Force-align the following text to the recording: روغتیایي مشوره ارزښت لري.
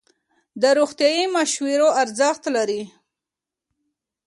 روغتیایي 0.77 1.25
مشوره 1.35 1.87
ارزښت 2.01 2.43
لري. 2.55 2.81